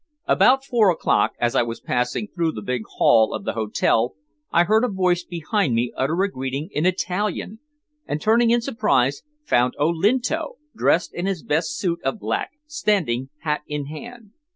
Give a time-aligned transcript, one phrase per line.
[0.25, 4.15] About four o'clock, as I was passing through the big hall of the hotel,
[4.51, 7.59] I heard a voice behind me utter a greeting in Italian,
[8.07, 13.61] and turning in surprise, found Olinto, dressed in his best suit of black, standing hat
[13.67, 14.31] in hand.